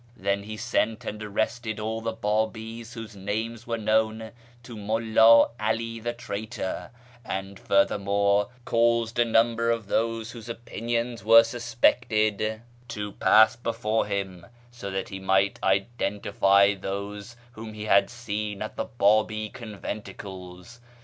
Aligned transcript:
Then 0.17 0.41
he 0.45 0.57
sent 0.57 1.05
and 1.05 1.21
arrested 1.21 1.79
all 1.79 2.01
the 2.01 2.11
Babis 2.11 2.95
whose 2.95 3.15
names 3.15 3.67
were 3.67 3.77
known 3.77 4.31
to 4.63 4.75
Mulla 4.75 5.51
'Ali 5.59 5.99
the 5.99 6.11
traitor, 6.11 6.89
and 7.23 7.59
furthermore 7.59 8.49
caused 8.65 9.19
a 9.19 9.25
number 9.25 9.69
of 9.69 9.85
those 9.85 10.31
whose 10.31 10.49
opinions 10.49 11.23
were 11.23 11.43
suspected 11.43 12.63
to 12.87 13.11
pass 13.11 13.55
before 13.55 14.05
5i6 14.05 14.07
A 14.07 14.09
YEAR 14.15 14.21
AMONGST 14.23 14.41
THE 14.41 14.41
PERSIANS 14.41 14.45
him, 14.45 14.69
so 14.71 14.89
that 14.89 15.09
he 15.09 15.19
might 15.19 15.59
identify 15.61 16.73
those 16.73 17.35
whom 17.51 17.73
lie 17.73 17.83
had 17.85 18.09
seen 18.09 18.63
at 18.63 18.77
tlie 18.77 18.89
Bahi 18.97 19.49
conventicles. 19.51 20.79